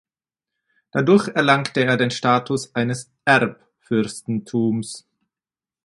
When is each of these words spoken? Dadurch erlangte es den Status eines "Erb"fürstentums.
Dadurch 0.91 1.27
erlangte 1.27 1.85
es 1.85 1.97
den 1.99 2.09
Status 2.09 2.73
eines 2.73 3.11
"Erb"fürstentums. 3.23 5.05